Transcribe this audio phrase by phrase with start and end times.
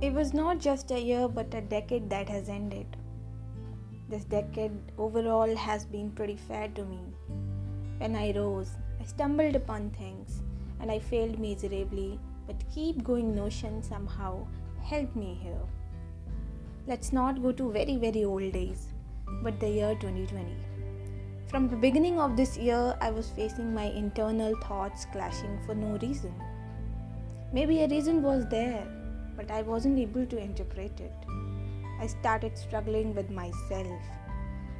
[0.00, 2.86] It was not just a year but a decade that has ended.
[4.08, 7.00] This decade overall has been pretty fair to me.
[7.98, 8.70] When I rose,
[9.00, 10.42] I stumbled upon things
[10.80, 14.46] and I failed miserably, but keep going notion somehow
[14.82, 15.66] helped me here.
[16.86, 18.86] Let's not go to very, very old days,
[19.42, 20.56] but the year 2020.
[21.48, 25.98] From the beginning of this year, I was facing my internal thoughts clashing for no
[25.98, 26.32] reason.
[27.50, 28.86] Maybe a reason was there,
[29.36, 31.14] but I wasn't able to interpret it.
[31.98, 34.02] I started struggling with myself.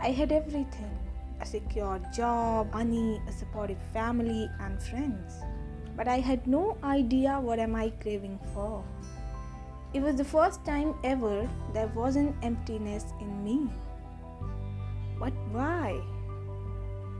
[0.00, 0.98] I had everything
[1.40, 5.34] a secure job, money, a supportive family, and friends.
[5.96, 8.84] But I had no idea what am I craving for.
[9.92, 13.68] It was the first time ever there was an emptiness in me.
[15.18, 16.00] But why?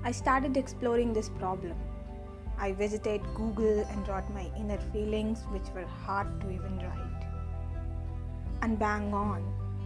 [0.04, 1.76] I started exploring this problem.
[2.62, 7.26] I visited Google and wrote my inner feelings, which were hard to even write.
[8.62, 9.42] And bang on,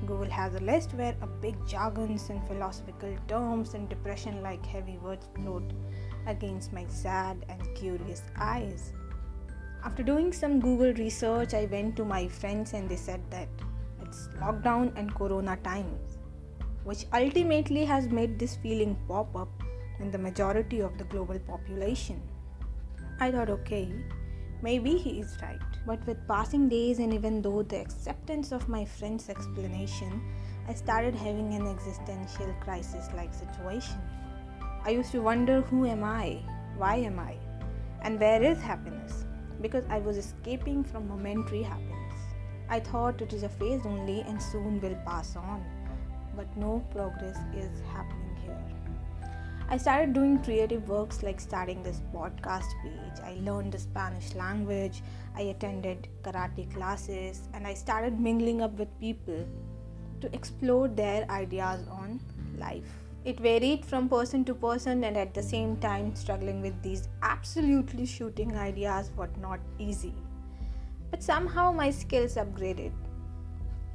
[0.06, 4.98] Google has a list where a big jargons and philosophical terms and depression like heavy
[4.98, 5.72] words float
[6.26, 8.92] against my sad and curious eyes.
[9.82, 13.48] After doing some Google research, I went to my friends and they said that
[14.02, 16.18] it's lockdown and corona times,
[16.84, 19.62] which ultimately has made this feeling pop up
[19.98, 22.20] in the majority of the global population.
[23.18, 23.90] I thought, okay,
[24.60, 25.58] maybe he is right.
[25.86, 30.20] But with passing days, and even though the acceptance of my friend's explanation,
[30.68, 33.96] I started having an existential crisis like situation.
[34.84, 36.42] I used to wonder who am I?
[36.76, 37.36] Why am I?
[38.02, 39.24] And where is happiness?
[39.62, 41.96] Because I was escaping from momentary happiness.
[42.68, 45.64] I thought it is a phase only and soon will pass on.
[46.36, 48.85] But no progress is happening here.
[49.68, 53.20] I started doing creative works like starting this podcast page.
[53.24, 55.02] I learned the Spanish language.
[55.34, 59.44] I attended karate classes and I started mingling up with people
[60.20, 62.20] to explore their ideas on
[62.56, 62.86] life.
[63.24, 68.06] It varied from person to person and at the same time struggling with these absolutely
[68.06, 70.14] shooting ideas was not easy.
[71.10, 72.92] But somehow my skills upgraded.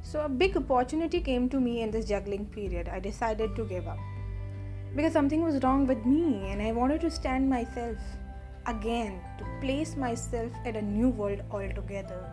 [0.02, 2.90] So a big opportunity came to me in this juggling period.
[2.90, 3.98] I decided to give up
[4.94, 7.96] because something was wrong with me and I wanted to stand myself
[8.66, 12.24] again to place myself at a new world altogether.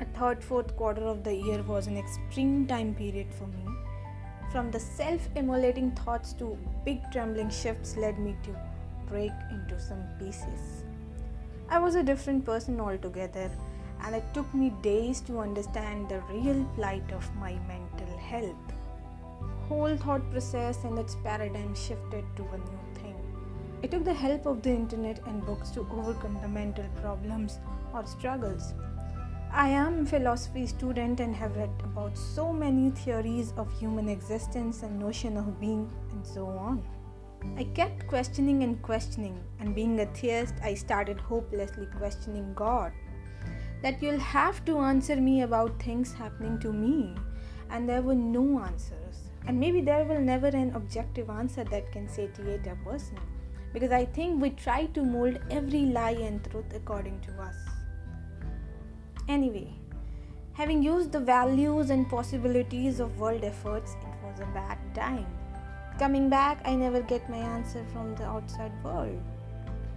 [0.00, 3.64] A third, fourth quarter of the year was an extreme time period for me.
[4.50, 8.56] From the self immolating thoughts to big trembling shifts led me to
[9.06, 10.84] break into some pieces.
[11.70, 13.50] I was a different person altogether,
[14.02, 18.81] and it took me days to understand the real plight of my mental health.
[19.72, 23.16] Whole thought process and its paradigm shifted to a new thing.
[23.82, 27.58] It took the help of the internet and books to overcome the mental problems
[27.94, 28.74] or struggles.
[29.50, 34.82] I am a philosophy student and have read about so many theories of human existence
[34.82, 36.84] and notion of being and so on.
[37.56, 42.92] I kept questioning and questioning, and being a theist, I started hopelessly questioning God.
[43.82, 47.14] That you'll have to answer me about things happening to me,
[47.72, 49.16] and there were no answers.
[49.46, 53.18] And maybe there will never an objective answer that can satiate a person
[53.72, 57.56] because I think we try to mold every lie and truth according to us.
[59.28, 59.72] Anyway,
[60.52, 65.26] having used the values and possibilities of world efforts, it was a bad time.
[65.98, 69.20] Coming back, I never get my answer from the outside world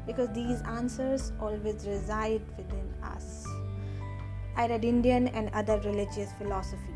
[0.07, 3.45] because these answers always reside within us.
[4.55, 6.95] I read Indian and other religious philosophy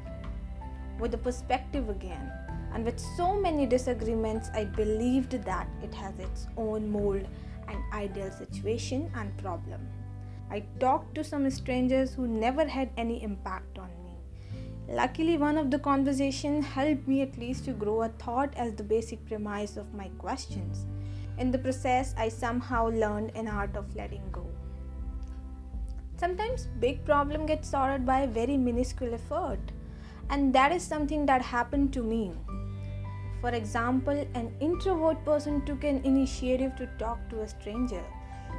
[1.00, 2.32] with the perspective again
[2.74, 7.28] and with so many disagreements, I believed that it has its own mold
[7.68, 9.88] and ideal situation and problem.
[10.52, 14.18] I talked to some strangers who never had any impact on me.
[14.88, 18.84] Luckily, one of the conversation helped me at least to grow a thought as the
[18.84, 20.86] basic premise of my questions.
[21.38, 24.46] In the process, I somehow learned an art of letting go.
[26.18, 29.60] Sometimes big problem gets sorted by a very minuscule effort,
[30.30, 32.32] and that is something that happened to me.
[33.42, 38.04] For example, an introvert person took an initiative to talk to a stranger.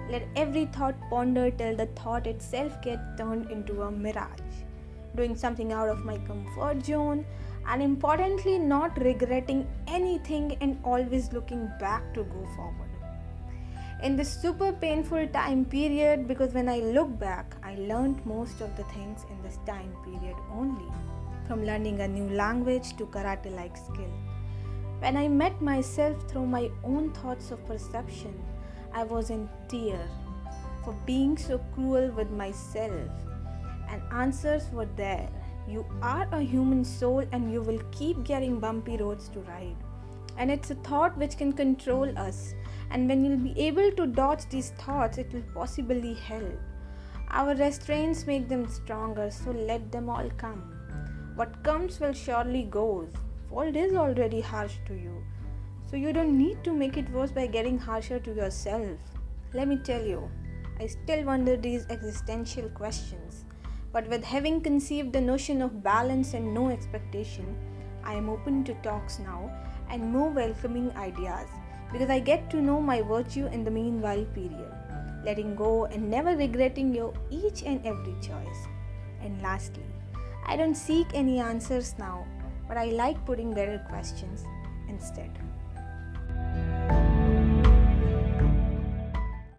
[0.08, 4.40] Let every thought ponder till the thought itself gets turned into a mirage.
[5.14, 7.26] Doing something out of my comfort zone,
[7.66, 12.88] and importantly, not regretting anything and always looking back to go forward.
[14.02, 18.74] In this super painful time period, because when I look back, I learned most of
[18.78, 20.90] the things in this time period only.
[21.50, 24.12] From learning a new language to karate like skill.
[25.00, 28.40] When I met myself through my own thoughts of perception,
[28.92, 30.12] I was in tears.
[30.84, 33.10] for being so cruel with myself.
[33.88, 35.28] And answers were there.
[35.66, 39.76] You are a human soul and you will keep getting bumpy roads to ride.
[40.36, 42.54] And it's a thought which can control us.
[42.92, 46.60] And when you'll be able to dodge these thoughts, it will possibly help.
[47.32, 50.79] Our restraints make them stronger, so let them all come.
[51.36, 53.12] What comes will surely goes.
[53.48, 55.22] Fault is already harsh to you.
[55.90, 58.98] So you don't need to make it worse by getting harsher to yourself.
[59.54, 60.30] Let me tell you,
[60.78, 63.44] I still wonder these existential questions.
[63.92, 67.56] But with having conceived the notion of balance and no expectation,
[68.04, 69.50] I am open to talks now
[69.90, 71.48] and more welcoming ideas
[71.92, 74.72] because I get to know my virtue in the meanwhile period,
[75.24, 78.66] letting go and never regretting your each and every choice.
[79.22, 79.84] And lastly,
[80.46, 82.26] I don't seek any answers now,
[82.68, 84.44] but I like putting better questions
[84.88, 85.30] instead.